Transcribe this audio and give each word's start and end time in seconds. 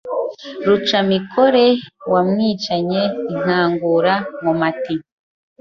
Rucamikore 0.67 1.65
wamwicanye 2.13 3.01
inkangura 3.33 4.13
Nkomati 4.39 4.93